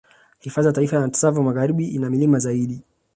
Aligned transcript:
Hifadhi 0.39 0.67
ya 0.67 0.73
Taifa 0.73 0.95
ya 0.97 1.07
Tsavo 1.09 1.43
Magharibi 1.43 1.87
ina 1.87 2.09
milima 2.09 2.39
zaidi 2.39 2.83